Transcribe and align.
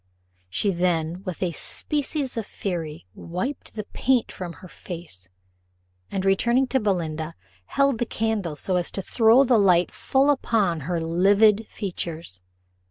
She 0.49 0.71
then, 0.71 1.21
with 1.25 1.43
a 1.43 1.51
species 1.51 2.35
of 2.35 2.47
fury, 2.47 3.05
wiped 3.13 3.75
the 3.75 3.83
paint 3.83 4.31
from 4.31 4.53
her 4.53 4.67
face, 4.67 5.29
and 6.09 6.25
returning 6.25 6.65
to 6.69 6.79
Belinda, 6.79 7.35
held 7.65 7.99
the 7.99 8.07
candle 8.07 8.55
so 8.55 8.77
as 8.77 8.89
to 8.93 9.03
throw 9.03 9.43
the 9.43 9.59
light 9.59 9.91
full 9.91 10.31
upon 10.31 10.79
her 10.89 10.99
livid 10.99 11.67
features. 11.67 12.41